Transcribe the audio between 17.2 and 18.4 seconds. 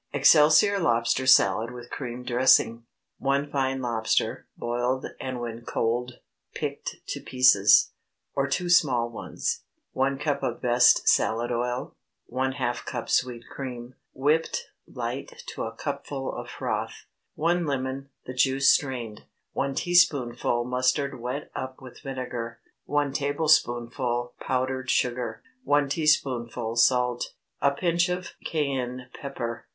1 lemon—the